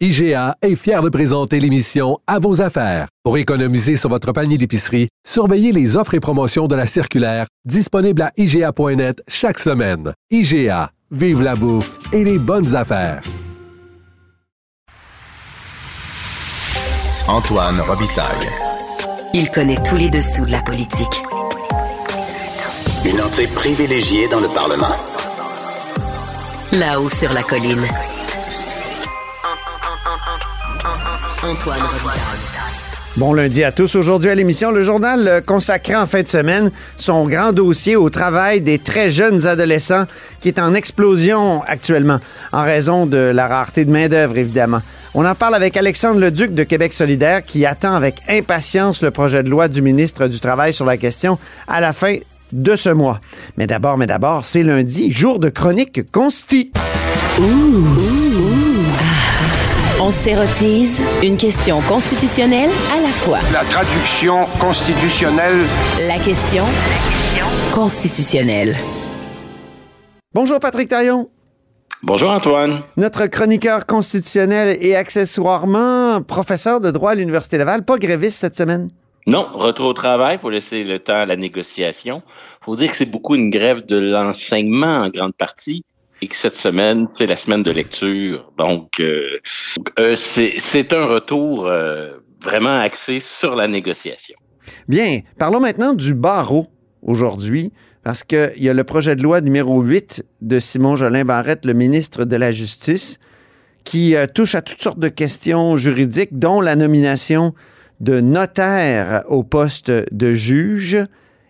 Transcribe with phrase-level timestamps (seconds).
[0.00, 3.06] IGA est fier de présenter l'émission À vos affaires.
[3.22, 8.22] Pour économiser sur votre panier d'épicerie, surveillez les offres et promotions de la circulaire disponible
[8.22, 10.12] à IGA.net chaque semaine.
[10.32, 13.22] IGA, vive la bouffe et les bonnes affaires.
[17.28, 18.48] Antoine Robitaille.
[19.32, 21.22] Il connaît tous les dessous de la politique.
[23.06, 24.96] Une entrée privilégiée dans le Parlement.
[26.72, 27.86] Là-haut sur la colline.
[31.44, 32.38] Antoine Robitaille.
[33.18, 33.96] Bon lundi à tous.
[33.96, 38.08] Aujourd'hui à l'émission, le journal euh, consacré en fin de semaine son grand dossier au
[38.08, 40.06] travail des très jeunes adolescents
[40.40, 42.18] qui est en explosion actuellement
[42.52, 44.80] en raison de la rareté de main-d'œuvre, évidemment.
[45.12, 49.42] On en parle avec Alexandre Leduc de Québec solidaire qui attend avec impatience le projet
[49.42, 52.16] de loi du ministre du Travail sur la question à la fin
[52.52, 53.20] de ce mois.
[53.58, 56.72] Mais d'abord, mais d'abord, c'est lundi, jour de chronique consti.
[60.06, 63.38] On s'érotise une question constitutionnelle à la fois.
[63.54, 65.64] La traduction constitutionnelle.
[65.98, 66.64] La question
[67.72, 68.76] constitutionnelle.
[70.34, 71.30] Bonjour Patrick Taillon.
[72.02, 72.80] Bonjour Antoine.
[72.98, 78.90] Notre chroniqueur constitutionnel et accessoirement professeur de droit à l'Université Laval, pas gréviste cette semaine?
[79.26, 82.22] Non, retour au travail, il faut laisser le temps à la négociation.
[82.60, 85.82] Il faut dire que c'est beaucoup une grève de l'enseignement en grande partie
[86.24, 88.50] et cette semaine, c'est la semaine de lecture.
[88.56, 89.38] Donc, euh,
[89.98, 94.36] euh, c'est un retour euh, vraiment axé sur la négociation.
[94.88, 96.68] Bien, parlons maintenant du barreau
[97.02, 101.66] aujourd'hui, parce qu'il y a le projet de loi numéro 8 de Simon Jolin Barrette,
[101.66, 103.18] le ministre de la Justice,
[103.84, 107.52] qui touche à toutes sortes de questions juridiques, dont la nomination
[108.00, 110.96] de notaire au poste de juge.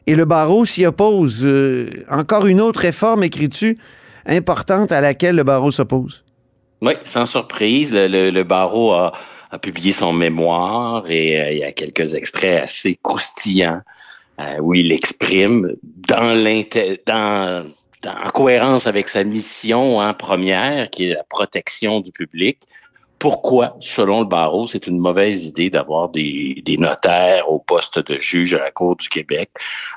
[0.08, 1.46] Et le barreau s'y oppose.
[2.10, 3.78] encore une autre réforme, écris-tu,
[4.26, 6.24] importante à laquelle le barreau s'oppose?
[6.80, 9.12] Oui, sans surprise, le, barreau a,
[9.62, 13.82] publié son mémoire et euh, il y a quelques extraits assez croustillants
[14.40, 15.76] euh, où il exprime
[16.10, 17.62] en
[18.34, 22.58] cohérence avec sa mission en première, qui est la protection du public,
[23.24, 28.52] pourquoi, selon le barreau, c'est une mauvaise idée d'avoir des, notaires au poste de juge
[28.52, 29.48] à la Cour du Québec?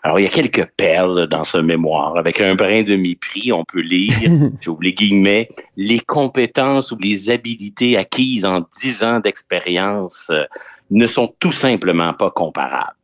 [0.02, 2.16] Alors, il y a quelques perles dans ce mémoire.
[2.16, 4.14] Avec un brin de mépris, on peut lire,
[4.62, 10.46] j'oublie les guillemets, les compétences ou les habilités acquises en dix ans d'expérience euh,
[10.90, 12.96] ne sont tout simplement pas comparables.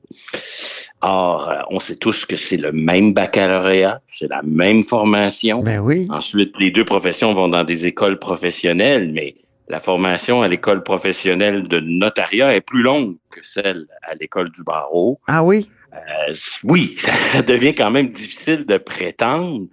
[1.02, 5.60] Or, euh, on sait tous que c'est le même baccalauréat, c'est la même formation.
[5.60, 6.08] Ben oui.
[6.10, 9.36] Ensuite, les deux professions vont dans des écoles professionnelles, mais
[9.68, 14.64] la formation à l'école professionnelle de notariat est plus longue que celle à l'école du
[14.64, 15.20] barreau.
[15.28, 15.70] Ah oui?
[15.94, 19.68] Euh, oui, ça devient quand même difficile de prétendre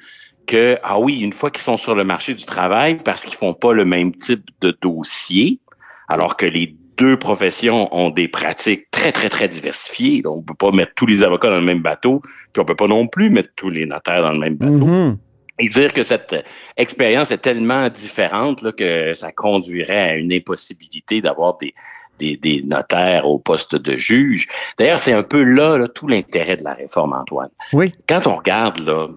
[0.47, 3.55] que, ah oui, une fois qu'ils sont sur le marché du travail, parce qu'ils font
[3.55, 5.61] pas le même type de dossier,
[6.09, 10.22] alors que les deux professions ont des pratiques très, très, très diversifiées.
[10.22, 12.21] Donc, on peut pas mettre tous les avocats dans le même bateau,
[12.53, 14.87] puis on peut pas non plus mettre tous les notaires dans le même bateau.
[14.87, 15.17] Mm-hmm
[15.60, 16.44] et dire que cette
[16.76, 21.75] expérience est tellement différente là, que ça conduirait à une impossibilité d'avoir des,
[22.19, 24.48] des, notaires au poste de juge.
[24.78, 27.50] D'ailleurs, c'est un peu là, tout l'intérêt de la réforme, Antoine.
[27.72, 27.93] Oui.
[28.09, 29.09] Quand on regarde là,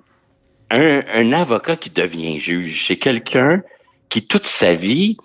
[0.69, 3.61] un, avocat qui devient juge, c'est quelqu'un
[4.09, 5.17] qui toute sa vie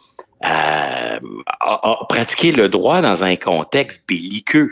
[0.44, 1.18] euh,
[1.60, 4.70] a, pratiqué le droit dans un contexte belliqueux,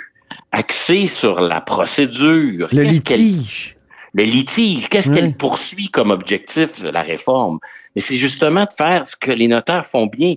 [0.52, 2.68] axé sur la procédure.
[2.72, 3.75] Le litige
[4.24, 7.58] le litige, qu'est-ce qu'elle poursuit comme objectif, la réforme?
[7.94, 10.34] Mais c'est justement de faire ce que les notaires font bien,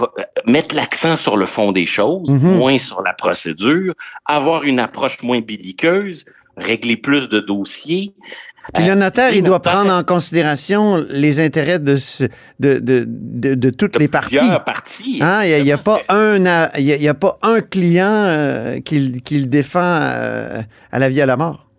[0.00, 0.06] euh,
[0.46, 2.56] mettre l'accent sur le fond des choses, mhm.
[2.56, 3.94] moins sur la procédure,
[4.24, 6.24] avoir une approche moins belliqueuse,
[6.56, 8.14] régler plus de dossiers.
[8.74, 11.96] Puis le euh, notaire, il doit prendre en considération les intérêts de,
[12.60, 14.38] de, de, de, toutes les parties.
[14.64, 15.18] parties.
[15.20, 19.80] Hein, il n'y a, pas un, il y a, pas un client euh, qu'il défend
[19.80, 21.69] à la vie à la mort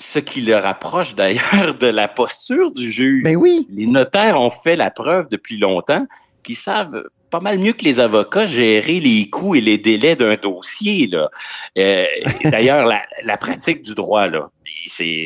[0.00, 3.22] ce qui le rapproche d'ailleurs de la posture du juge.
[3.22, 3.66] Ben oui.
[3.70, 6.06] Les notaires ont fait la preuve depuis longtemps
[6.42, 10.34] qu'ils savent pas mal mieux que les avocats gérer les coûts et les délais d'un
[10.34, 11.06] dossier.
[11.06, 11.30] Là.
[11.78, 12.04] Euh,
[12.44, 14.50] d'ailleurs, la, pratique du droit, là,
[14.86, 15.24] c'est,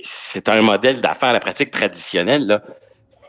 [0.00, 2.62] c'est un modèle d'affaires, la pratique traditionnelle, là,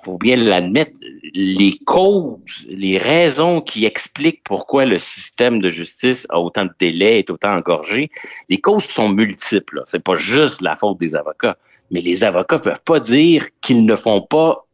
[0.03, 1.00] faut bien l'admettre,
[1.33, 7.19] les causes, les raisons qui expliquent pourquoi le système de justice a autant de délais,
[7.19, 8.09] est autant engorgé,
[8.50, 9.83] les causes sont multiples.
[9.85, 11.57] C'est pas juste la faute des avocats,
[11.91, 14.65] mais les avocats peuvent pas dire qu'ils ne font pas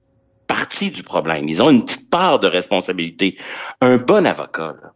[0.48, 1.48] partie du problème.
[1.48, 3.38] Ils ont une petite part de responsabilité.
[3.81, 4.92] Un bon avocat, là,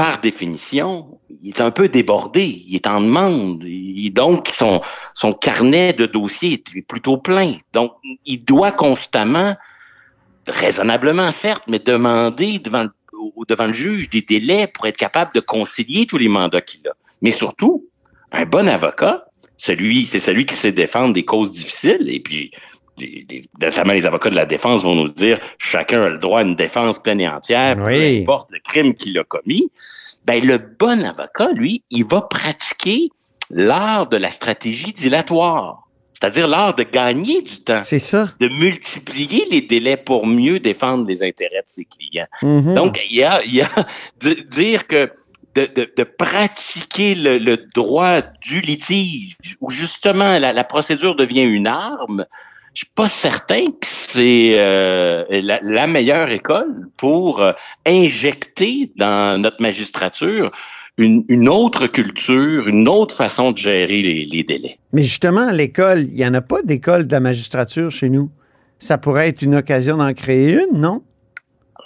[0.00, 3.62] par définition, il est un peu débordé, il est en demande,
[4.12, 4.80] donc son,
[5.12, 7.56] son carnet de dossiers est plutôt plein.
[7.74, 7.92] Donc,
[8.24, 9.54] il doit constamment,
[10.46, 12.90] raisonnablement certes, mais demander devant le,
[13.46, 16.92] devant le juge des délais pour être capable de concilier tous les mandats qu'il a.
[17.20, 17.86] Mais surtout,
[18.32, 19.26] un bon avocat,
[19.58, 22.52] celui, c'est celui qui sait défendre des causes difficiles, et puis
[23.60, 26.56] notamment les avocats de la défense vont nous dire chacun a le droit à une
[26.56, 29.70] défense pleine et entière, peu importe le crime qu'il a commis.
[30.24, 33.10] Ben, le bon avocat, lui, il va pratiquer
[33.50, 35.88] l'art de la stratégie dilatoire.
[36.20, 37.80] C'est-à-dire l'art de gagner du temps.
[37.82, 38.28] C'est ça.
[38.40, 42.26] De multiplier les délais pour mieux défendre les intérêts de ses clients.
[42.42, 42.74] Mhm.
[42.74, 43.68] Donc, il y a, il y a
[44.20, 45.10] de dire que
[45.54, 51.42] de, de, de pratiquer le, le, droit du litige, où justement la, la procédure devient
[51.42, 52.26] une arme,
[52.74, 57.52] je suis pas certain que c'est euh, la, la, meilleure école pour euh,
[57.86, 60.50] injecter dans notre magistrature
[60.98, 64.78] une, une, autre culture, une autre façon de gérer les, les délais.
[64.92, 68.30] Mais justement, à l'école, il n'y en a pas d'école de la magistrature chez nous.
[68.78, 71.02] Ça pourrait être une occasion d'en créer une, non?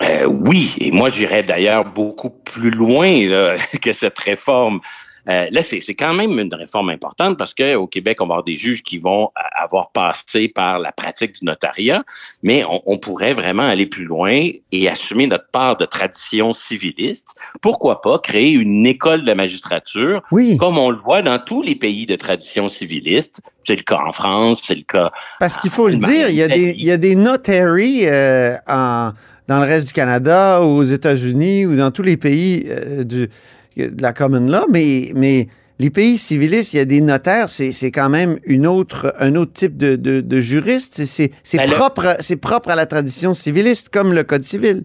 [0.03, 4.81] Euh, oui, et moi j'irais d'ailleurs beaucoup plus loin là, que cette réforme.
[5.29, 8.57] Euh, là, c'est quand même une réforme importante parce qu'au Québec, on va avoir des
[8.57, 12.05] juges qui vont avoir passé par la pratique du notariat,
[12.43, 17.35] mais on, on, pourrait vraiment aller plus loin et assumer notre part de tradition civiliste.
[17.61, 20.57] Pourquoi pas créer une école de la magistrature, oui.
[20.57, 23.41] comme on le voit dans tous les pays de tradition civiliste.
[23.63, 25.11] C'est le cas en France, c'est le cas.
[25.41, 28.57] Parce qu'il faut le dire, il y a des, il y a des notaries euh,
[28.67, 29.13] en,
[29.49, 33.29] dans le reste du Canada, aux États-Unis ou dans tous les pays euh, du
[33.77, 35.49] de la common law, mais, mais
[35.79, 39.53] les pays civilistes, il y a des notaires, c'est quand même une autre, un autre
[39.53, 41.05] type de, de, de juriste.
[41.05, 44.85] C'est ben propre, propre à la tradition civiliste, comme le Code civil.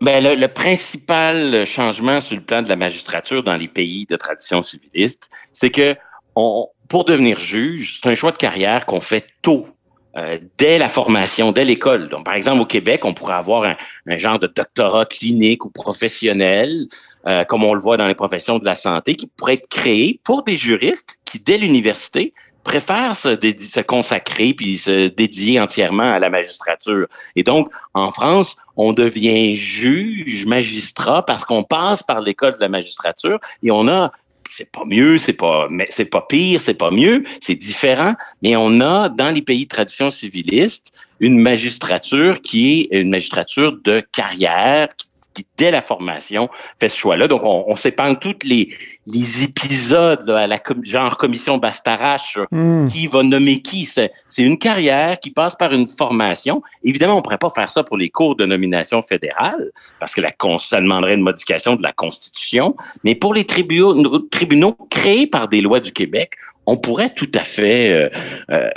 [0.00, 4.16] Ben, le, le, principal changement sur le plan de la magistrature dans les pays de
[4.16, 5.94] tradition civiliste, c'est que
[6.36, 9.68] on, pour devenir juge, c'est un choix de carrière qu'on fait tôt
[10.16, 12.08] euh, dès la formation, dès l'école.
[12.08, 13.76] Donc, par exemple, au Québec, on pourrait avoir un,
[14.06, 16.86] un genre de doctorat clinique ou professionnel,
[17.26, 20.20] euh, comme on le voit dans les professions de la santé, qui pourrait être créé
[20.24, 22.34] pour des juristes qui, dès l'université,
[22.64, 27.06] préfèrent se, se, consacrer puis se dédier entièrement à la magistrature.
[27.36, 32.68] Et donc, en France, on devient juge, magistrat, parce qu'on passe par l'école de la
[32.68, 34.12] magistrature et on a
[34.50, 35.68] c'est pas mieux, c'est pas,
[36.10, 38.14] pas pire, c'est pas mieux, c'est différent.
[38.42, 43.78] Mais on a dans les pays de tradition civiliste une magistrature qui est une magistrature
[43.84, 46.48] de carrière, qui qui, dès la formation,
[46.78, 47.28] fait ce choix-là.
[47.28, 48.72] Donc, on, on s'épargne tous les,
[49.06, 52.88] les épisodes là, à la com genre commission Bastarache, mm.
[52.88, 53.84] qui va nommer qui.
[53.84, 56.62] C'est une carrière qui passe par une formation.
[56.84, 60.20] Évidemment, on ne pourrait pas faire ça pour les cours de nomination fédérale, parce que
[60.20, 62.76] la, ça demanderait une modification de la Constitution.
[63.04, 66.34] Mais pour les tribunaux, tribunaux créés par des lois du Québec,
[66.66, 68.08] on pourrait tout à fait euh,
[68.50, 68.70] euh,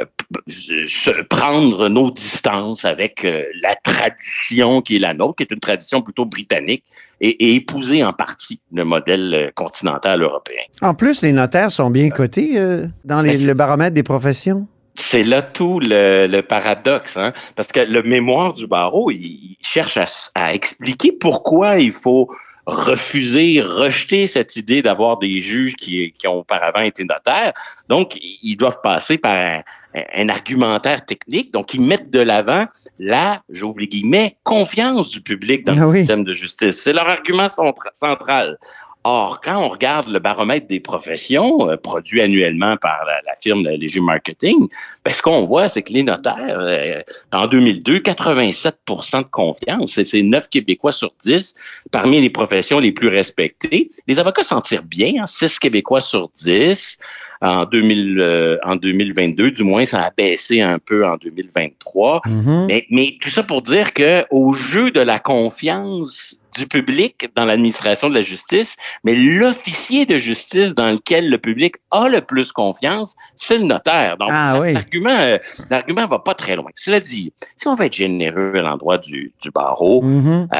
[1.29, 6.01] prendre nos distances avec euh, la tradition qui est la nôtre, qui est une tradition
[6.01, 6.83] plutôt britannique,
[7.21, 10.61] et, et épouser en partie le modèle euh, continental européen.
[10.81, 14.67] En plus, les notaires sont bien cotés euh, dans les, le baromètre des professions.
[14.95, 17.33] C'est là tout le, le paradoxe, hein?
[17.55, 20.05] parce que le mémoire du barreau, il, il cherche à,
[20.35, 22.29] à expliquer pourquoi il faut
[22.65, 27.53] refuser, rejeter cette idée d'avoir des juges qui, qui, ont auparavant été notaires.
[27.89, 29.61] Donc, ils doivent passer par un,
[30.13, 31.51] un argumentaire technique.
[31.51, 32.65] Donc, ils mettent de l'avant
[32.99, 35.97] la, j'ouvre les guillemets, confiance du public dans Ah le oui.
[35.99, 36.81] système de justice.
[36.81, 37.47] C'est leur argument
[37.93, 38.57] central.
[39.05, 43.67] Or, quand on regarde le baromètre des professions, euh, produit annuellement par la, la firme
[43.67, 44.67] Léger Marketing,
[45.03, 47.01] ben, ce qu'on voit, c'est que les notaires, euh,
[47.33, 50.01] en 2002, 87% de confiance.
[50.01, 51.55] C'est 9 Québécois sur 10
[51.91, 53.89] parmi les professions les plus respectées.
[54.07, 56.97] Les avocats s'en tirent bien, hein, 6 Québécois sur 10
[57.43, 59.51] en, 2000, euh, en 2022.
[59.51, 62.21] Du moins, ça a baissé un peu en 2023.
[62.25, 62.65] Mhm.
[62.67, 67.45] Mais, mais tout ça pour dire que au jeu de la confiance du public dans
[67.45, 72.51] l'administration de la justice, mais l'officier de justice dans lequel le public a le plus
[72.51, 74.17] confiance, c'est le notaire.
[74.17, 74.73] Donc, Ah oui.
[74.75, 75.37] euh,
[75.69, 76.69] l'argument va pas très loin.
[76.75, 80.47] Cela dit, si on veut être généreux à l'endroit du, du barreau, Mhm.
[80.53, 80.57] euh,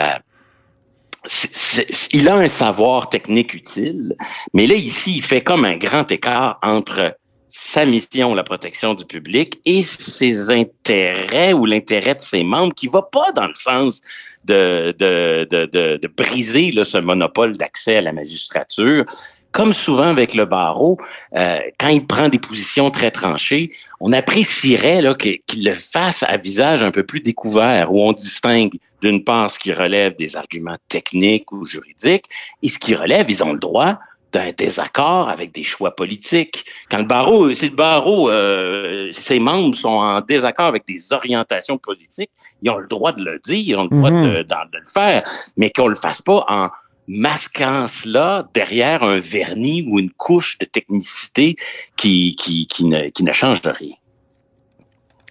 [2.11, 4.15] il a un savoir technique utile,
[4.53, 7.15] mais là, ici, il fait comme un grand écart entre
[7.47, 12.87] sa mission, la protection du public, et ses intérêts ou l'intérêt de ses membres qui
[12.87, 14.01] va pas dans le sens
[14.45, 19.05] de, de, de, de, de briser là, ce monopole d'accès à la magistrature.
[19.53, 20.97] Comme souvent avec le barreau,
[21.37, 23.69] euh, quand il prend des positions très tranchées,
[23.99, 25.01] on apprécierait
[25.47, 29.59] qu'il le fasse à visage un peu plus découvert, où on distingue d'une part ce
[29.59, 32.25] qui relève des arguments techniques ou juridiques,
[32.63, 33.99] et ce qui relève, ils ont le droit,
[34.33, 36.65] d'un désaccord avec des choix politiques.
[36.89, 41.77] Quand le barreau, si le barreau, euh, ses membres sont en désaccord avec des orientations
[41.77, 42.31] politiques,
[42.63, 44.23] ils ont le droit de le dire, ils ont le droit Mhm.
[44.23, 45.23] de, de le faire,
[45.55, 46.69] mais qu'on le fasse pas en
[47.07, 51.55] masquant cela derrière un vernis ou une couche de technicité
[51.97, 53.95] qui, qui, qui, ne, qui ne change de rien.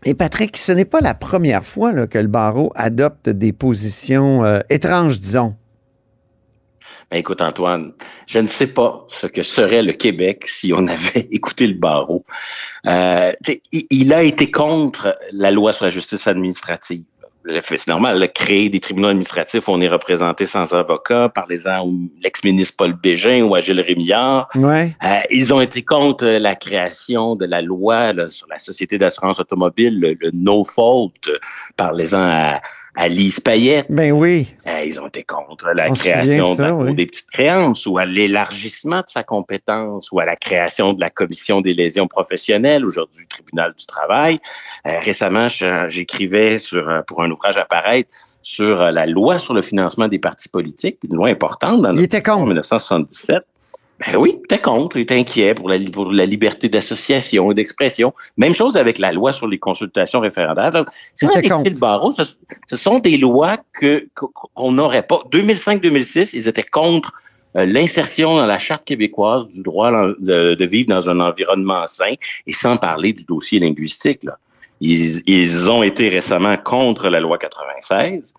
[0.05, 4.45] Et Patrick, ce n'est pas la première fois là, que le barreau adopte des positions
[4.45, 5.55] euh, étranges, disons.
[7.11, 7.93] Ben, écoute, Antoine,
[8.26, 12.25] je ne sais pas ce que serait le Québec si on avait écouté le barreau.
[12.87, 13.33] Euh,
[13.71, 17.05] il a été contre la loi sur la justice administrative.
[17.64, 21.90] C'est normal, là, créer des tribunaux administratifs où on est représenté sans avocat, parlez-en
[22.22, 24.49] l'ex-ministre Paul Bégin ou Agile Rémillard.
[24.54, 24.94] Ouais.
[25.04, 29.40] Euh, ils ont été contre la création de la loi là, sur la société d'assurance
[29.40, 31.38] automobile, le, le no fault, euh,
[31.76, 32.61] parlez-en à,
[32.94, 33.87] à Lise Payette.
[33.88, 34.49] Ben oui.
[34.66, 36.94] Euh, ils ont été contre la On création de la oui.
[36.94, 41.11] des petites créances ou à l'élargissement de sa compétence ou à la création de la
[41.11, 44.38] commission des lésions professionnelles, aujourd'hui tribunal du travail.
[44.87, 48.11] Euh, récemment, j'écrivais sur pour un ouvrage à paraître
[48.42, 52.00] sur euh, la loi sur le financement des partis politiques, une loi importante dans Il
[52.00, 52.46] notre était en contre.
[52.49, 53.42] 1977.
[54.06, 57.54] Ben oui, il était contre, il était inquiet pour la, pour la liberté d'association et
[57.54, 58.12] d'expression.
[58.37, 60.73] Même chose avec la loi sur les consultations référendaires.
[60.73, 61.71] Contre.
[61.71, 62.23] le barreau, ce,
[62.66, 65.23] ce sont des lois que qu'on n'aurait pas.
[65.30, 67.12] 2005-2006, ils étaient contre
[67.56, 72.14] euh, l'insertion dans la charte québécoise du droit de, de vivre dans un environnement sain
[72.47, 74.25] et sans parler du dossier linguistique.
[74.25, 74.38] Là.
[74.80, 78.35] Ils, ils ont été récemment contre la loi 96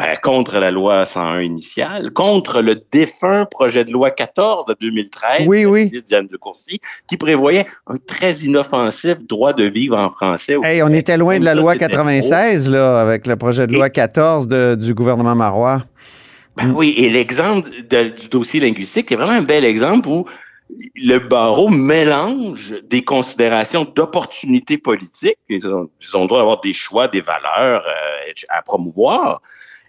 [0.00, 5.46] euh, contre la loi 101 initiale, contre le défunt projet de loi 14 de 2013
[5.46, 5.84] Oui, de oui.
[5.86, 6.78] ministre Diane de Courcy,
[7.08, 10.56] qui prévoyait un très inoffensif droit de vivre en français.
[10.62, 13.90] Hey, on était loin de la loi c'était 96, là, avec le projet de loi
[13.90, 15.82] 14 de- du gouvernement Marois.
[16.56, 20.24] Ben oui, et l'exemple de- du dossier linguistique est vraiment un bel exemple où
[20.96, 26.72] le barreau mélange des considérations d'opportunité politique, ils ont, ils ont le droit d'avoir des
[26.74, 29.40] choix, des valeurs euh, à promouvoir,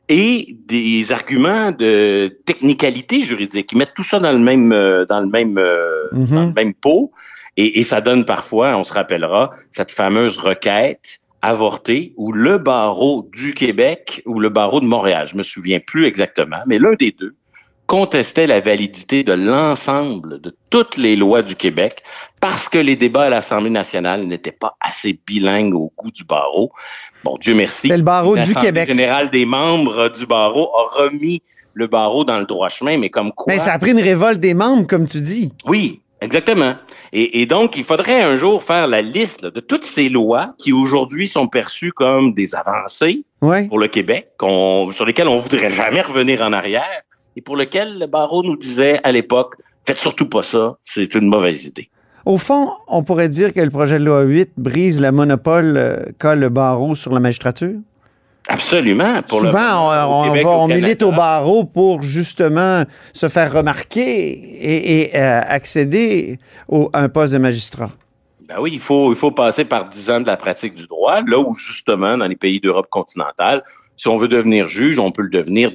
[0.10, 3.72] et des arguments de technicalité juridique.
[3.72, 6.28] Ils mettent tout ça dans le même, euh, dans le même, euh, Mhm.
[6.28, 7.12] dans le même pot,
[7.56, 13.30] et, et ça donne parfois, on se rappellera, cette fameuse requête avortée où le barreau
[13.34, 17.12] du Québec ou le barreau de Montréal, je me souviens plus exactement, mais l'un des
[17.12, 17.36] deux
[17.90, 22.04] contestait la validité de l'ensemble de toutes les lois du Québec
[22.40, 26.72] parce que les débats à l'Assemblée nationale n'étaient pas assez bilingues au goût du barreau.
[27.24, 27.88] Bon, Dieu merci.
[27.88, 28.88] C'est le barreau du Québec.
[28.88, 31.42] générale des membres du barreau a remis
[31.74, 33.46] le barreau dans le droit chemin, mais comme quoi...
[33.52, 35.52] Mais Ben, ça a pris une révolte des membres, comme tu dis.
[35.66, 36.76] Oui, exactement.
[37.12, 40.54] Et, et donc, il faudrait un jour faire la liste là, de toutes ces lois
[40.60, 43.68] qui aujourd'hui sont perçues comme des avancées Ouais.
[43.70, 47.02] pour le Québec, sur lesquelles on voudrait jamais revenir en arrière,
[47.40, 49.56] et pour lesquelles le barreau nous disait à l'époque,
[49.88, 51.90] faites surtout pas ça, c'est une mauvaise idée.
[52.26, 56.04] Au fond, on pourrait dire que le projet de loi 8 brise le monopole euh,
[56.20, 57.76] qu'a le barreau sur la magistrature?
[58.50, 59.22] Absolument.
[59.26, 63.30] Pour le- Souvent, on, au on Québec, va- on milite au barreau pour justement se
[63.30, 67.90] faire remarquer et, et, euh, accéder au, à un poste de magistrat.
[68.50, 71.22] Ben oui, il faut, il faut passer par dix ans de la pratique du droit,
[71.26, 73.64] là où justement, dans les pays d'Europe continentale,
[73.96, 75.72] si on veut devenir juge, on peut le devenir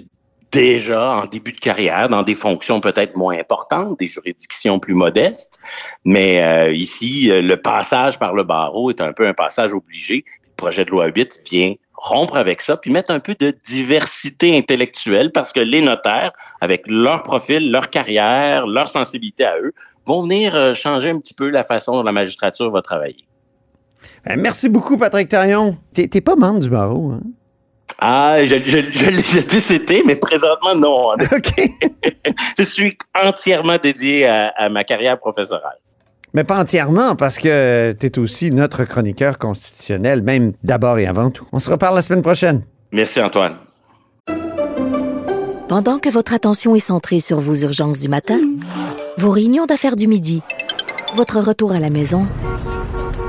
[0.54, 5.58] déjà en début de carrière, dans des fonctions peut-être moins importantes, des juridictions plus modestes.
[6.04, 10.24] Mais euh, ici, euh, le passage par le barreau est un peu un passage obligé.
[10.46, 14.56] Le projet de loi 8 vient rompre avec ça, puis mettre un peu de diversité
[14.56, 19.72] intellectuelle, parce que les notaires, avec leur profil, leur carrière, leur sensibilité à eux,
[20.06, 23.26] vont venir euh, changer un petit peu la façon dont la magistrature va travailler.
[24.26, 25.78] Ben, merci beaucoup, Patrick Tarion.
[25.94, 27.20] T'es pas membre du barreau, hein?
[27.98, 31.12] Ah, je, je, je l'ai jeté, c'était, mais présentement, non.
[31.32, 31.70] OK.
[32.58, 35.78] Je suis entièrement dédié à, à ma carrière professorale.
[36.32, 41.30] Mais pas entièrement, parce que tu es aussi notre chroniqueur constitutionnel, même d'abord et avant
[41.30, 41.46] tout.
[41.52, 42.62] On se reparle la semaine prochaine.
[42.92, 43.56] Merci, Antoine.
[45.68, 48.40] Pendant que votre attention est centrée sur vos urgences du matin,
[49.16, 50.42] vos réunions d'affaires du midi,
[51.14, 52.22] votre retour à la maison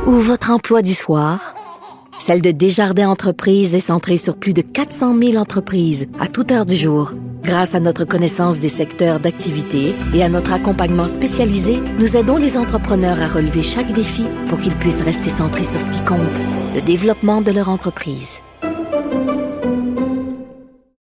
[0.05, 1.54] ou votre emploi du soir,
[2.27, 6.65] Celle de Desjardins Entreprises est centrée sur plus de 400 000 entreprises à toute heure
[6.65, 7.13] du jour.
[7.43, 12.57] Grâce à notre connaissance des secteurs d'activité et à notre accompagnement spécialisé, nous aidons les
[12.57, 16.41] entrepreneurs à relever chaque défi pour qu'ils puissent rester centrés sur ce qui compte,
[16.73, 18.39] le développement de leur entreprise.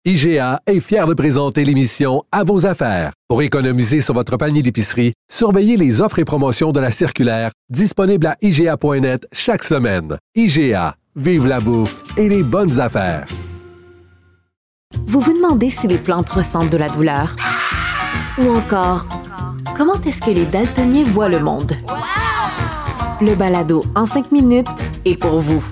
[0.03, 3.13] IGA est fier de présenter l'émission À vos affaires.
[3.29, 8.27] Pour économiser sur votre panier d'épicerie, surveillez les offres et promotions de la circulaire disponible
[8.27, 10.17] à IGA.net chaque semaine.
[10.35, 13.27] IGA, vive la bouffe et les bonnes affaires.
[15.07, 17.35] Vous vous demandez si les plantes ressentent de la douleur?
[18.39, 19.07] Ou encore,
[19.77, 21.73] comment est-ce que les daltoniens voient le monde?
[23.21, 24.67] Le balado en cinq minutes
[25.05, 25.63] est pour vous.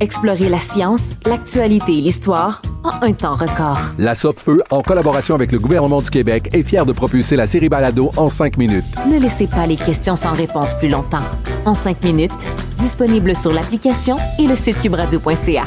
[0.00, 3.78] Explorez la science, l'actualité et l'histoire en un temps record.
[3.98, 7.68] La Feu, en collaboration avec le gouvernement du Québec, est fière de propulser la série
[7.68, 8.84] Balado en cinq minutes.
[9.10, 11.24] Ne laissez pas les questions sans réponse plus longtemps.
[11.64, 12.46] En cinq minutes,
[12.78, 15.64] disponible sur l'application et le site cubradio.ca.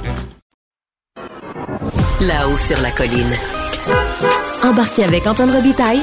[2.21, 3.33] Là-haut sur la colline.
[4.63, 6.01] Embarquez avec Antoine Robitaille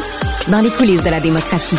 [0.48, 1.78] dans les coulisses de la démocratie.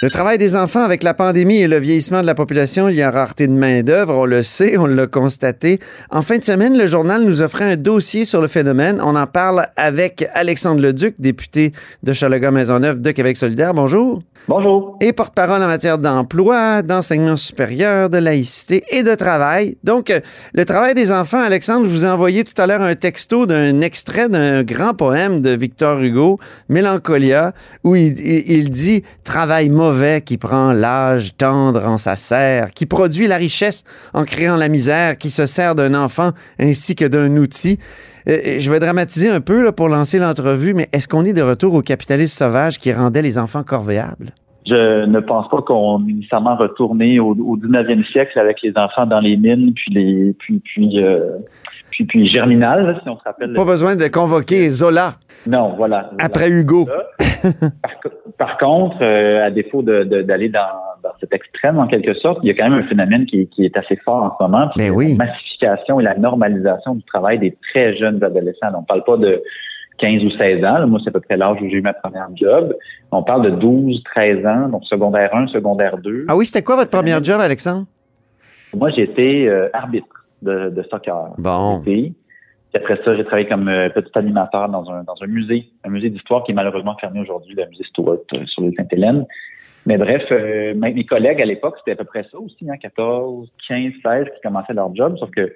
[0.00, 3.02] Le travail des enfants avec la pandémie et le vieillissement de la population, il y
[3.02, 5.80] a rareté de main-d'œuvre, on le sait, on l'a constaté.
[6.10, 9.00] En fin de semaine, le journal nous offrait un dossier sur le phénomène.
[9.02, 11.72] On en parle avec Alexandre Leduc, député
[12.04, 13.74] de Chalaga-Maisonneuve de Québec solidaire.
[13.74, 14.22] Bonjour.
[14.46, 14.96] Bonjour.
[15.00, 19.76] Et porte-parole en matière d'emploi, d'enseignement supérieur, de laïcité et de travail.
[19.84, 20.20] Donc, euh,
[20.54, 23.80] le travail des enfants, Alexandre, je vous ai envoyé tout à l'heure un texto d'un
[23.80, 27.52] extrait d'un grand poème de Victor Hugo, Mélancolia,
[27.84, 33.26] où il, il dit Travail mauvais qui prend l'âge tendre en sa serre, qui produit
[33.26, 37.78] la richesse en créant la misère, qui se sert d'un enfant ainsi que d'un outil.
[38.28, 41.74] Euh, je vais dramatiser un peu pour lancer l'entrevue, mais est-ce qu'on est de retour
[41.74, 44.32] au capitalisme sauvage qui rendait les enfants corvéables?
[44.66, 49.06] Je ne pense pas qu'on est nécessairement retourné au, au 19e siècle avec les enfants
[49.06, 51.38] dans les mines, puis les puis puis euh,
[51.98, 53.52] puis, puis Germinal, si on se rappelle.
[53.52, 55.14] Pas besoin de convoquer Zola.
[55.46, 56.10] Non, voilà.
[56.18, 56.86] Après Hugo.
[56.86, 60.60] par, par, contre, euh, à défaut d'aller dans,
[61.02, 63.64] dans, cet extrême, en quelque sorte, il y a quand même un phénomène qui, qui
[63.64, 64.70] est assez fort en ce moment.
[64.76, 65.16] Mais oui.
[65.18, 68.68] La massification et la normalisation du travail des très jeunes adolescents.
[68.74, 69.42] On ne parle pas de
[69.98, 70.86] 15 ou 16 ans.
[70.86, 72.76] Moi, c'est à peu près l'âge où j'ai eu ma première job.
[73.10, 76.26] On parle de 12, 13 ans, donc secondaire 1, secondaire 2.
[76.28, 77.86] Ah oui, c'était quoi votre première job, Alexandre?
[78.76, 80.06] Moi, j'étais euh, arbitre
[80.42, 81.34] de, de, soccer.
[81.38, 81.80] Bon.
[81.82, 82.14] Puis
[82.74, 86.10] après ça, j'ai travaillé comme euh, petit animateur dans un, dans un musée, un musée
[86.10, 89.26] d'histoire qui est malheureusement fermé aujourd'hui, le musée Stuart euh, sur l'île Sainte-Hélène.
[89.86, 93.48] Mais bref, euh, mes collègues à l'époque, c'était à peu près ça aussi, hein, 14,
[93.68, 95.52] 15, 16 qui commençaient leur job, sauf que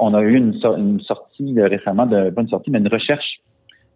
[0.00, 3.40] on a eu une, une sortie récemment, de, pas une sortie, mais une recherche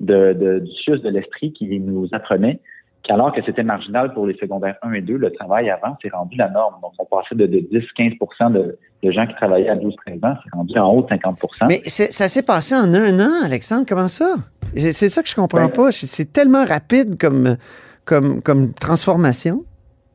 [0.01, 2.61] de, de, du CIUS de l'Esprit qui nous apprenait
[3.03, 6.37] qu'alors que c'était marginal pour les secondaires 1 et 2, le travail avant, c'est rendu
[6.37, 6.75] la norme.
[6.83, 10.55] Donc, on passait de, de 10-15 de, de, gens qui travaillaient à 12-13 ans, c'est
[10.55, 14.37] rendu en haut de 50% Mais ça s'est passé en un an, Alexandre, comment ça?
[14.75, 15.93] C'est ça que je comprends Ben, pas.
[15.93, 17.57] C'est tellement rapide comme,
[18.05, 19.65] comme, comme transformation.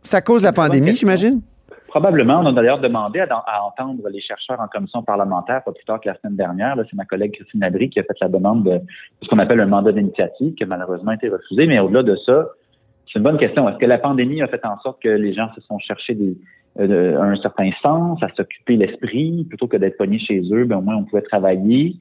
[0.04, 1.41] C'est à cause de la pandémie, j'imagine?
[1.89, 2.39] Probablement.
[2.39, 6.00] On a d'ailleurs demandé à, à, entendre les chercheurs en commission parlementaire, pas plus tard
[6.00, 6.76] que la semaine dernière.
[6.89, 8.80] C'est ma collègue Christine Labrie qui a fait la demande de
[9.21, 11.65] ce qu'on appelle un mandat d'initiative, qui a malheureusement été refusé.
[11.65, 12.45] Mais au-delà de ça,
[13.08, 13.67] c'est une bonne question.
[13.70, 16.38] Est-ce que la pandémie a fait en sorte que les gens se sont cherchés des,
[16.80, 20.82] euh, un certain sens, à s'occuper l'esprit, plutôt que d'être pognés chez eux, ben, au
[20.82, 21.96] moins on pouvait travailler,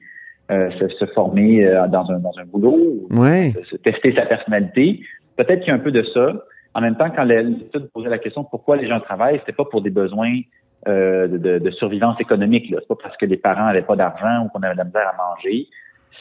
[0.51, 3.53] euh, se, se, former euh, dans, un, dans un boulot, ouais.
[3.69, 5.01] se, tester sa personnalité.
[5.37, 6.35] Peut-être qu'il y a un peu de ça.
[6.75, 9.64] En même temps, quand l'étude posait la question de pourquoi les gens travaillent, c'était pas
[9.64, 10.40] pour des besoins
[10.87, 12.66] euh, de, de, survivance économique.
[12.69, 15.09] C'est pas parce que les parents n'avaient pas d'argent ou qu'on avait de la misère
[15.09, 15.66] à manger.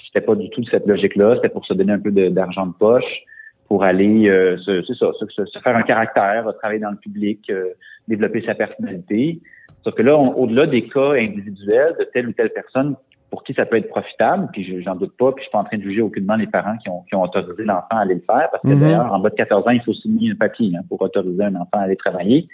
[0.07, 1.35] C'était pas du tout de cette logique-là.
[1.35, 3.23] C'était pour se donner un peu d'argent de, de, poche,
[3.67, 7.69] pour aller euh, se, ça, se, se, faire un caractère, travailler dans le public, euh,
[8.07, 9.39] développer sa personnalité.
[9.83, 12.95] Sauf que là, au-delà des cas individuels de telle ou telle personne
[13.31, 15.63] pour qui ça peut être profitable, puis j'en doute pas, puis je suis pas en
[15.63, 18.21] train de juger aucunement les parents qui ont, qui ont autorisé l'enfant à aller le
[18.21, 18.75] faire, parce que Mhm.
[18.75, 18.81] mm -hmm.
[18.81, 21.55] d'ailleurs, en bas de 14 ans, il faut signer un papier hein, pour autoriser un
[21.55, 22.47] enfant à aller travailler.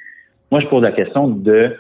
[0.50, 1.76] Moi, je pose la question de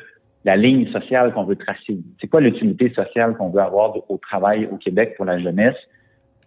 [0.45, 1.97] la ligne sociale qu'on veut tracer.
[2.19, 5.79] C'est quoi l'utilité sociale qu'on veut avoir au travail au Québec pour la jeunesse,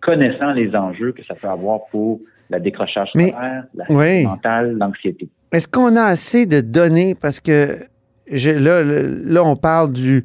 [0.00, 2.20] connaissant les enjeux que ça peut avoir pour
[2.50, 5.28] la décrochage scolaire, la santé mentale, l'anxiété.
[5.52, 7.14] Est-ce qu'on a assez de données?
[7.14, 7.78] Parce que
[8.30, 10.24] je, là, là, on parle du,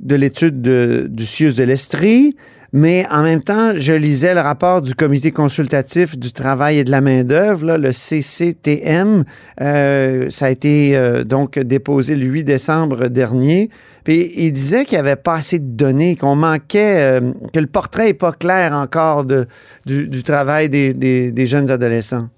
[0.00, 2.36] de l'étude du CIUS de l'Estrie,
[2.72, 6.90] mais en même temps, je lisais le rapport du Comité consultatif du travail et de
[6.90, 9.24] la main-d'œuvre, le CCTM.
[9.60, 13.70] Euh, ça a été euh, donc déposé le 8 décembre dernier.
[14.04, 17.66] Puis il disait qu'il n'y avait pas assez de données, qu'on manquait, euh, que le
[17.66, 19.46] portrait n'est pas clair encore de,
[19.84, 22.28] du, travail des, des, des, jeunes adolescents.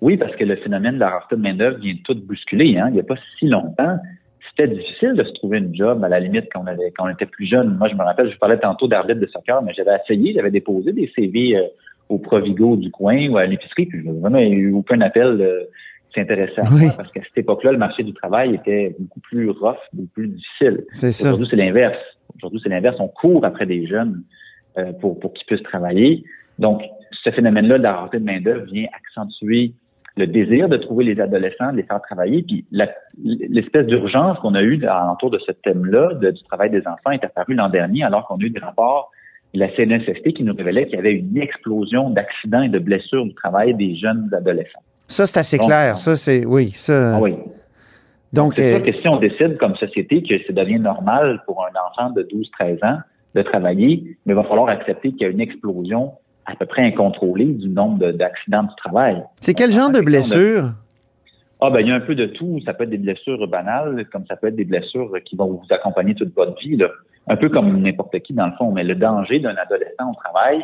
[0.00, 2.78] Oui, parce que le phénomène de la rareté de main-d'œuvre vient tout bousculer.
[2.78, 2.86] Hein.
[2.88, 3.98] Il n'y a pas si longtemps,
[4.56, 7.08] c'était difficile de se trouver une job à la limite quand on avait quand on
[7.08, 7.76] était plus jeune.
[7.76, 10.92] Moi, je me rappelle, je parlais tantôt d'arbitre de soccer, mais j'avais essayé, j'avais déposé
[10.92, 11.62] des CV euh,
[12.08, 15.68] au Provigo du coin ou à l'épicerie, puis je vraiment eu aucun appel de
[16.14, 19.76] s'intéresser à moi parce qu'à cette époque-là, le marché du travail était beaucoup plus rough,
[19.92, 20.84] beaucoup plus difficile.
[20.92, 21.28] C'est ça.
[21.28, 21.98] Aujourd'hui, c'est l'inverse.
[22.36, 22.96] Aujourd'hui, c'est l'inverse.
[23.00, 24.22] On court après des jeunes
[24.78, 26.24] euh, pour, pour qu'ils puissent travailler.
[26.60, 26.82] Donc,
[27.24, 29.72] ce phénomène-là de la rareté de main-d'œuvre vient accentuer
[30.16, 32.42] le désir de trouver les adolescents, de les faire travailler.
[32.42, 34.80] Puis l'espèce d'urgence qu'on a eue
[35.12, 38.42] autour de ce thème-là, du travail des enfants, est apparue l'an dernier, alors qu'on a
[38.42, 39.10] eu des rapports
[39.54, 43.24] de la CNSST qui nous révélait qu'il y avait une explosion d'accidents et de blessures
[43.24, 44.82] du travail des jeunes adolescents.
[45.06, 45.98] Ça, c'est assez clair.
[45.98, 46.70] Ça, c'est oui.
[46.70, 47.16] Ça...
[47.16, 47.34] Ah oui.
[48.32, 51.70] Donc, c'est sûr que si on décide comme société que ça devient normal pour un
[51.88, 52.98] enfant de 12-13 ans
[53.36, 56.12] de travailler, mais il va falloir accepter qu'il y a une explosion
[56.46, 59.22] à peu près incontrôlé du nombre d'accidents du travail.
[59.40, 60.72] C'est quel genre de blessures?
[61.60, 62.60] Ah ben il y a un peu de tout.
[62.66, 65.66] Ça peut être des blessures banales, comme ça peut être des blessures qui vont vous
[65.70, 66.76] accompagner toute votre vie.
[66.76, 66.88] Là.
[67.26, 68.72] Un peu comme n'importe qui dans le fond.
[68.72, 70.62] Mais le danger d'un adolescent au travail,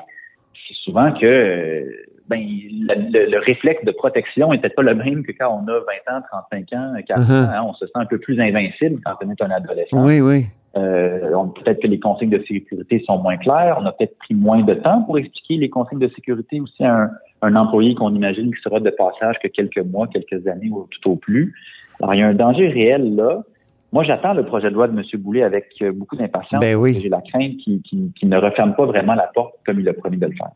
[0.69, 1.87] c'est souvent que
[2.29, 6.23] ben, le, réflexe de protection n'était pas le même que quand on a 20 ans,
[6.51, 7.59] 35 ans, 40 uh-huh.
[7.59, 7.69] ans.
[7.71, 10.05] On se sent un peu plus invincible quand on est un adolescent.
[10.05, 10.47] Oui, oui.
[10.77, 13.79] Euh, peut-être que les consignes de sécurité sont moins claires.
[13.81, 17.11] On a peut-être pris moins de temps pour expliquer les consignes de sécurité aussi à
[17.43, 21.11] un, employé qu'on imagine qui sera de passage que quelques mois, quelques années ou tout
[21.11, 21.55] au plus.
[22.01, 23.43] Alors, il y a un danger réel là.
[23.93, 25.05] Moi, j'attends le projet de loi de M.
[25.21, 26.61] Boulet avec euh, beaucoup d'impatience.
[26.61, 26.97] Ben oui.
[27.03, 30.27] J'ai la crainte qu'il ne referme pas vraiment la porte comme il a promis de
[30.27, 30.51] le faire.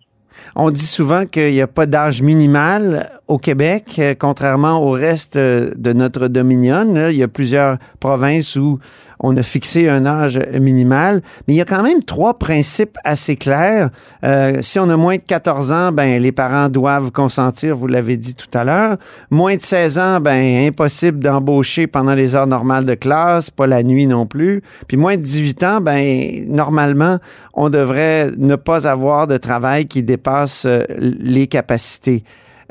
[0.54, 5.36] On dit souvent qu'il n'y a pas d'âge minimal au Québec, euh, contrairement au reste
[5.36, 7.08] de notre dominion.
[7.08, 8.78] Il y a plusieurs provinces où
[9.20, 13.36] on a fixé un âge minimal, mais il y a quand même trois principes assez
[13.36, 13.90] clairs.
[14.24, 18.16] Euh, si on a moins de 14 ans, ben les parents doivent consentir, vous l'avez
[18.16, 18.96] dit tout à l'heure.
[19.30, 23.82] Moins de 16 ans, ben impossible d'embaucher pendant les heures normales de classe, pas la
[23.82, 24.62] nuit non plus.
[24.88, 27.18] Puis moins de 18 ans, ben normalement,
[27.54, 32.24] on devrait ne pas avoir de travail qui dépasse euh, les capacités.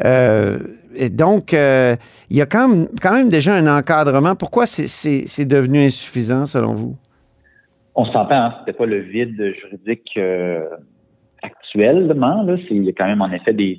[0.04, 0.58] Euh,
[0.96, 1.96] et donc, euh,
[2.30, 4.36] il y a quand même, quand même déjà un encadrement.
[4.36, 6.96] Pourquoi c'est devenu insuffisant, selon vous?
[7.96, 10.66] On s'entend, hein, c'était pas le vide juridique euh,
[11.44, 12.42] actuellement.
[12.44, 13.78] Là, il y a quand même en effet des,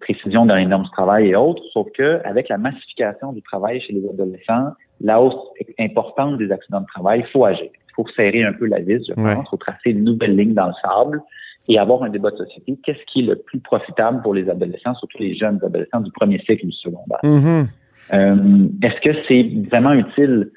[0.00, 3.80] précisions dans les normes du travail et autres, sauf que avec la massification du travail
[3.80, 5.34] chez les adolescents, la hausse
[5.78, 7.66] importante des accidents de travail, il faut agir.
[7.66, 9.44] Il faut serrer un peu la vis, je pense.
[9.44, 11.20] Il faut tracer une nouvelle ligne dans le sable
[11.68, 12.76] et avoir un débat de société.
[12.82, 16.38] Qu'est-ce qui est le plus profitable pour les adolescents, surtout les jeunes adolescents du premier
[16.38, 17.20] cycle du secondaire?
[17.22, 17.66] Mm-hmm.
[18.14, 20.50] Euh, est-ce que c'est vraiment utile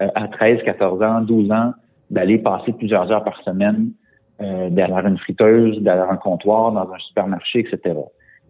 [0.00, 1.72] euh, à 13, 14 ans, 12 ans
[2.10, 3.90] d'aller passer plusieurs heures par semaine
[4.40, 7.96] euh, derrière une friteuse, derrière un comptoir, dans un supermarché, etc.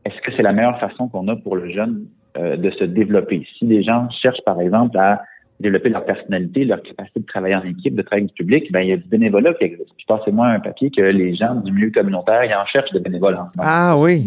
[0.05, 3.47] Est-ce que c'est la meilleure façon qu'on a pour le jeune de se développer?
[3.59, 5.23] Si les gens cherchent, par exemple, à
[5.63, 8.81] développer leur personnalité, leur capacité de travailler en équipe, de travailler avec du public, ben,
[8.81, 9.95] il y a du bénévolat qui existe.
[9.97, 13.37] Puis passez-moi un papier que les gens du milieu communautaire, ils en cherchent de bénévoles
[13.37, 13.71] en ce moment.
[13.73, 14.27] Ah oui.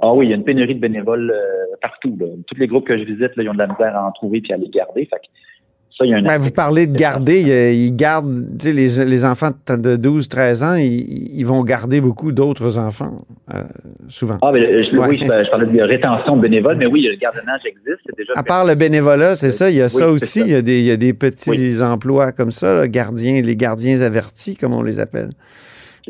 [0.00, 2.16] Ah oui, il y a une pénurie de bénévoles euh, partout.
[2.18, 2.26] Là.
[2.48, 4.40] Tous les groupes que je visite, là, ils ont de la misère à en trouver
[4.40, 5.06] puis à les garder.
[5.06, 5.20] Fait
[5.96, 9.04] ça, il y a un ben, vous parlez de garder, ils gardent, tu sais, les,
[9.04, 13.62] les, enfants de 12, 13 ans, ils, vont garder beaucoup d'autres enfants, euh,
[14.08, 14.38] souvent.
[14.42, 18.00] Ah, ben, je, oui, je, parlais de rétention bénévole, mais oui, le gardiennage existe.
[18.16, 20.62] Déjà à part le bénévolat, c'est ça, il y a ça aussi, il y a,
[20.62, 24.82] des, il y a des petits emplois comme ça, gardiens, les gardiens avertis, comme on
[24.82, 25.30] les appelle.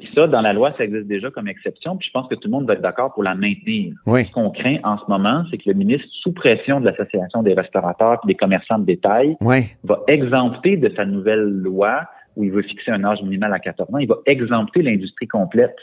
[0.00, 2.48] Et ça, dans la loi, ça existe déjà comme exception, puis je pense que tout
[2.48, 3.94] le monde va être d'accord pour la maintenir.
[4.07, 7.55] Ce qu'on craint en ce moment, c'est que le ministre, sous pression de l'Association des
[7.55, 9.37] restaurateurs et des commerçants de détail,
[9.85, 12.02] va exempter de sa nouvelle loi,
[12.37, 15.76] où il veut fixer un âge minimal à 14 ans, il va exempter l'industrie complète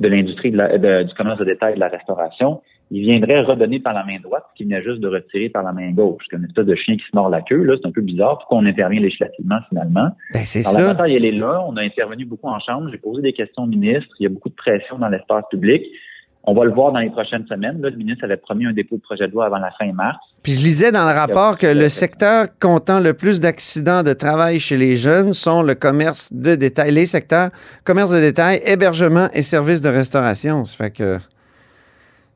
[0.00, 4.04] de l'industrie du commerce de détail et de la restauration il viendrait redonner par la
[4.04, 6.24] main droite ce qu'il vient juste de retirer par la main gauche.
[6.30, 8.38] Comme une espèce de chien qui se mord la queue, là, c'est un peu bizarre.
[8.38, 10.08] Pourquoi on intervient législativement finalement?
[10.32, 10.80] Ben, c'est ça.
[10.80, 11.62] La bataille, elle est là.
[11.66, 12.88] On a intervenu beaucoup en Chambre.
[12.90, 14.08] J'ai posé des questions au ministre.
[14.20, 15.82] Il y a beaucoup de pression dans l'espace public.
[16.44, 17.78] On va le voir dans les prochaines semaines.
[17.82, 20.16] Là, le ministre avait promis un dépôt de projet de loi avant la fin mars.
[20.42, 24.58] Puis je lisais dans le rapport que le secteur comptant le plus d'accidents de travail
[24.58, 27.50] chez les jeunes sont le commerce de détail, les secteurs
[27.84, 30.64] commerce de détail, hébergement et services de restauration.
[30.64, 31.18] Ça fait que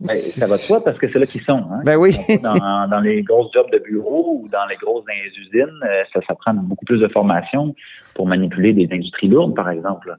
[0.03, 1.65] ben, ça va de soi parce que c'est là qu'ils sont.
[1.71, 1.83] Hein?
[1.85, 2.13] Ben oui.
[2.43, 5.05] dans, dans, les grosses jobs de bureau ou dans les grosses
[5.39, 7.75] usines, euh, ça, ça prend beaucoup plus de formation
[8.15, 10.15] pour manipuler des industries lourdes, par exemple.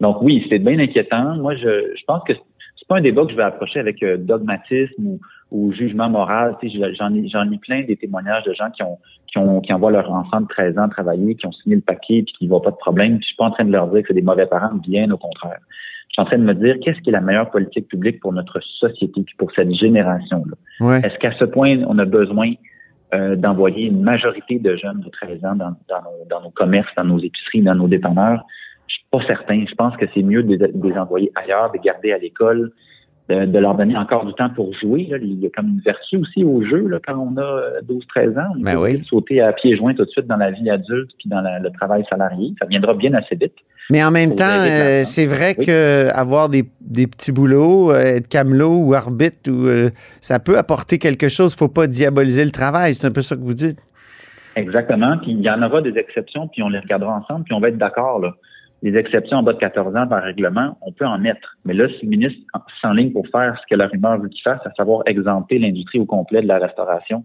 [0.00, 1.36] Donc oui, c'est bien inquiétant.
[1.36, 4.16] Moi, je, je pense que c'est pas un débat que je vais approcher avec euh,
[4.16, 5.20] dogmatisme ou,
[5.52, 6.56] ou, jugement moral.
[6.98, 8.98] J'en ai, j'en ai plein des témoignages de gens qui ont,
[9.28, 12.22] qui ont qui envoient leur enfant de 13 ans travailler, qui ont signé le paquet
[12.22, 13.18] puis qui voient pas de problème.
[13.20, 15.16] je suis pas en train de leur dire que c'est des mauvais parents, bien au
[15.16, 15.60] contraire
[16.12, 18.60] suis en train de me dire qu'est-ce qui est la meilleure politique publique pour notre
[18.60, 20.96] société puis pour cette génération-là?
[20.98, 22.52] Est-ce qu'à ce point, on a besoin
[23.14, 27.18] euh, d'envoyer une majorité de jeunes de 13 ans dans, dans, nos, commerces, dans nos
[27.18, 28.44] épiceries, dans nos dépanneurs?
[28.88, 29.64] Je suis pas certain.
[29.68, 32.72] Je pense que c'est mieux de, de, les envoyer ailleurs, de garder à l'école,
[33.28, 35.06] de, leur donner encore du temps pour jouer.
[35.10, 35.18] Là.
[35.20, 38.52] Il y a comme une vertu aussi au jeu là, quand on a 12-13 ans.
[38.56, 41.28] On ben peut sauter à pieds joints tout de suite dans la vie adulte puis
[41.28, 42.54] dans le travail salarié.
[42.58, 43.54] Ça viendra bien assez vite.
[43.90, 48.76] Mais en même temps, euh, c'est vrai que avoir des, petits boulots, euh, être camelot
[48.78, 49.88] ou arbitre, ou, euh,
[50.20, 51.54] ça peut apporter quelque chose.
[51.54, 52.94] Il faut pas diaboliser le travail.
[52.94, 53.78] C'est un peu ça que vous dites.
[54.56, 55.16] Exactement.
[55.18, 57.68] Puis il y en aura des exceptions, puis on les regardera ensemble, puis on va
[57.68, 58.20] être d'accord.
[58.20, 58.34] Là
[58.82, 61.56] les exceptions en bas de 14 ans par règlement, on peut en mettre.
[61.64, 62.38] Mais là, si le ministre
[62.80, 66.06] s'enligne pour faire ce que la rumeur veut qu'il fasse, à savoir exempter l'industrie au
[66.06, 67.24] complet de la restauration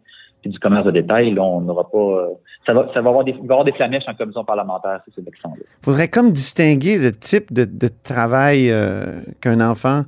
[0.50, 1.98] du commerce de détail, on n'aura pas.
[1.98, 2.28] Euh,
[2.66, 5.22] ça va, ça va avoir des, il va avoir des flamèches en commission parlementaire, ces
[5.22, 5.64] élections-là.
[5.82, 10.04] Il faudrait comme distinguer le type de, de travail euh, qu'un enfant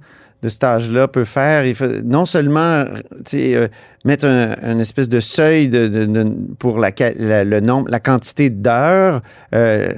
[0.45, 1.65] de cet âge-là peut faire.
[1.65, 2.85] Il faut non seulement
[3.33, 3.67] euh,
[4.05, 6.07] mettre un, espèce de seuil de,
[6.59, 9.21] pour la, le nombre, la quantité d'heures,
[9.53, 9.93] euh,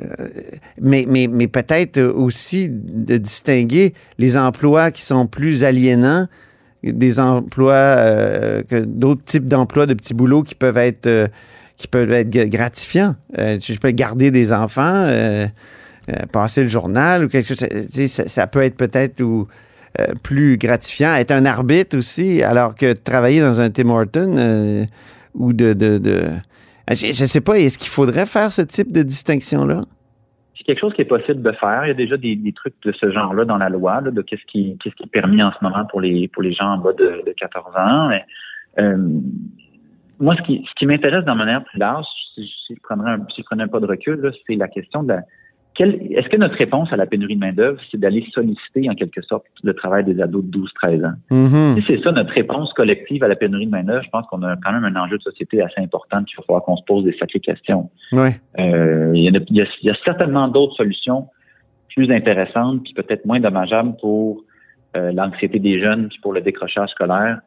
[0.81, 6.27] mais, mais, mais peut-être aussi de distinguer les emplois qui sont plus aliénants
[6.83, 11.29] des emplois, euh, d'autres types d'emplois de petits boulots qui peuvent être,
[11.75, 13.15] qui peuvent être gratifiants.
[13.35, 15.07] je peux garder des enfants,
[16.31, 17.67] passer le journal ou quelque chose.
[18.07, 19.21] Ça, peut être peut-être
[19.99, 21.15] euh, plus gratifiant.
[21.15, 24.85] Être un arbitre aussi, alors que travailler dans un Tim Horton euh,
[25.33, 25.73] ou de...
[25.73, 26.01] de,
[26.91, 29.85] Je ne sais pas, est-ce qu'il faudrait faire ce type de distinction-là?
[30.67, 31.85] Quelque chose qui est possible de faire.
[31.85, 34.77] Il y a déjà des, trucs de ce genre-là dans la loi, de qu'est-ce qui,
[34.85, 38.11] est permis en ce moment pour les, pour les gens en bas de, 14 ans.
[38.77, 38.97] Euh,
[40.19, 43.41] moi, ce qui, ce qui m'intéresse dans manière plus large, si, je prenais un, si
[43.41, 45.21] je prenais un pas de recul, c'est la question de la,
[45.79, 49.45] est-ce que notre réponse à la pénurie de main-d'œuvre, c'est d'aller solliciter en quelque sorte
[49.63, 51.13] le travail des ados de 12-13 ans?
[51.29, 51.75] Mm-hmm.
[51.75, 54.55] Si c'est ça notre réponse collective à la pénurie de main-d'œuvre, je pense qu'on a
[54.57, 57.15] quand même un enjeu de société assez important qu'il va falloir qu'on se pose des
[57.17, 57.89] sacrées questions.
[58.13, 61.27] Euh, il, y a, certainement d'autres solutions
[61.95, 64.43] plus intéressantes puis peut-être moins dommageables pour
[64.95, 67.39] euh, l'anxiété des jeunes puis pour le décrochage scolaire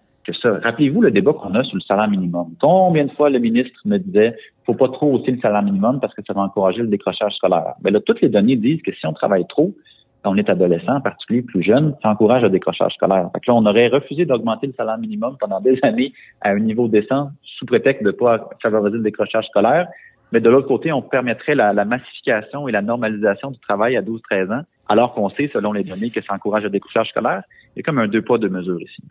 [0.42, 2.54] Rappelez-vous le débat qu'on a sur le salaire minimum.
[2.60, 6.14] Combien de fois le ministre me disait faut pas trop hausser le salaire minimum parce
[6.14, 7.74] que ça va encourager le décrochage scolaire.
[7.82, 9.74] Mais là, toutes les données disent que si on travaille trop,
[10.22, 13.30] quand on est adolescent, en particulier plus jeune, ça encourage le décrochage scolaire.
[13.34, 17.30] Là, on aurait refusé d'augmenter le salaire minimum pendant des années à un niveau décent
[17.42, 19.88] sous prétexte de ne pas favoriser le décrochage scolaire.
[20.32, 24.02] Mais de l'autre côté, on permettrait la, la, massification et la normalisation du travail à
[24.02, 27.42] 12-13 ans, alors qu'on sait, selon les données, que ça encourage le décrochage scolaire.
[27.74, 29.02] Il y a comme un deux poids, deux mesures ici.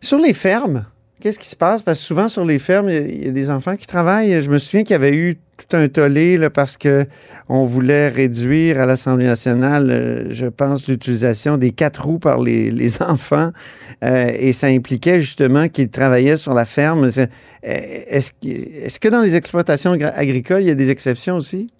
[0.00, 0.86] Sur les fermes,
[1.20, 1.82] qu'est-ce qui se passe?
[1.82, 4.40] Parce que souvent, sur les fermes, il y, a des enfants qui travaillent.
[4.42, 7.06] Je me souviens qu'il y avait eu tout un tollé parce que
[7.48, 12.90] on voulait réduire à l'Assemblée nationale, euh, je pense, l'utilisation des quatre roues par les,
[13.00, 13.52] enfants.
[14.04, 17.10] Euh, et ça impliquait justement qu'ils travaillaient sur la ferme.
[17.62, 21.70] Est-ce est que dans les exploitations agricoles, il y a des exceptions aussi?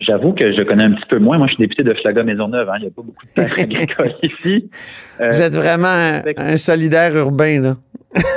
[0.00, 1.38] J'avoue que je connais un petit peu moins.
[1.38, 2.68] Moi, je suis député de Schlaga Maisonneuve.
[2.68, 2.74] Hein.
[2.78, 4.70] Il n'y a pas beaucoup de terres agricoles ici.
[5.20, 7.76] Euh, Vous êtes vraiment un, solidaire urbain, là.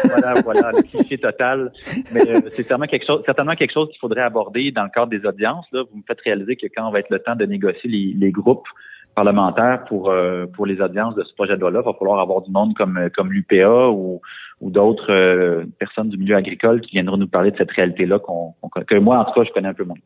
[0.05, 1.71] voilà, voilà, le cliché total.
[2.13, 5.07] Mais euh, c'est certainement quelque chose, certainement quelque chose qu'il faudrait aborder dans le cadre
[5.07, 5.65] des audiences.
[5.71, 5.83] Là.
[5.91, 8.67] Vous me faites réaliser que quand on va être le temps de négocier les, groupes
[9.15, 12.43] parlementaires pour euh, pour les audiences de ce projet de loi-là, il va falloir avoir
[12.43, 14.21] du monde comme comme l'UPA ou
[14.61, 18.53] ou d'autres personnes du milieu agricole qui viendront nous parler de cette réalité-là qu'on,
[18.87, 19.97] que moi, en tout cas, je connais un peu moins.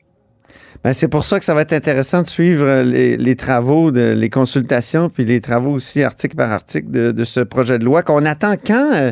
[0.84, 4.14] Ben, c'est pour ça que ça va être intéressant de suivre euh, les, travaux, de,
[4.14, 8.26] les consultations, puis les travaux aussi article par article de, ce projet de loi qu'on
[8.26, 8.92] attend quand?
[8.96, 9.12] Euh,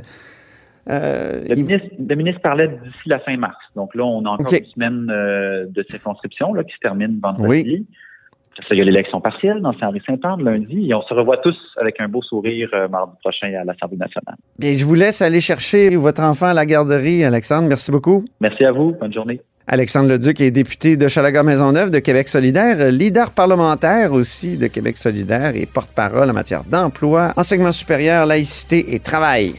[0.89, 3.57] euh, le, ministre, parlait d'ici la fin mars.
[3.75, 7.85] Donc là, on a encore une semaine de circonscription là, qui se termine vendredi.
[7.87, 8.65] Oui.
[8.71, 12.07] il y a l'élection partielle dans Saint-Henri-Saint-Anne lundi et on se revoit tous avec un
[12.07, 14.35] beau sourire mardi prochain à l'Assemblée nationale.
[14.57, 17.67] Bien, je vous laisse aller chercher votre enfant à la garderie, Alexandre.
[17.69, 18.25] Merci beaucoup.
[18.41, 18.95] Merci à vous.
[18.99, 19.41] Bonne journée.
[19.71, 25.55] Alexandre Leduc est député de Chalaga-Maisonneuve de Québec solidaire, leader parlementaire aussi de Québec solidaire
[25.55, 29.53] et porte-parole en matière d'emploi, enseignement supérieur, laïcité et travail.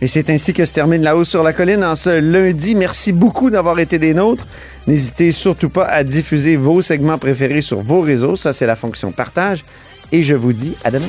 [0.00, 2.76] Et c'est ainsi que se termine La hausse sur la colline en ce lundi.
[2.76, 4.46] Merci beaucoup d'avoir été des nôtres.
[4.86, 8.36] N'hésitez surtout pas à diffuser vos segments préférés sur vos réseaux.
[8.36, 9.64] Ça, c'est la fonction partage.
[10.12, 11.08] Et je vous dis à demain.